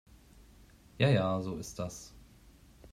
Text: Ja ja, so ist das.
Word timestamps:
Ja 0.97 1.09
ja, 1.09 1.39
so 1.43 1.57
ist 1.57 1.77
das. 1.77 2.15